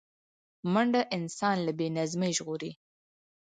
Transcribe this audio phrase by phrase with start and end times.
[0.73, 2.71] منډه انسان له بې نظمۍ ژغوري